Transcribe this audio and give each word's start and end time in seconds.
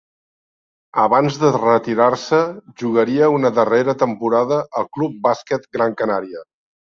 Abans 1.01 1.35
de 1.43 1.51
retirar-se 1.57 2.39
jugaria 2.83 3.29
una 3.35 3.51
darrera 3.59 3.95
temporada 4.05 4.59
al 4.83 4.89
Club 4.99 5.21
Bàsquet 5.29 5.69
Gran 5.79 5.97
Canària. 6.03 6.45